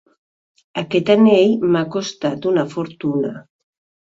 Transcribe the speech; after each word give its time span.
Aquest 0.81 1.11
anell 1.15 1.53
m'ha 1.75 1.83
costat 1.97 2.49
una 2.53 2.67
fortuna. 2.73 3.35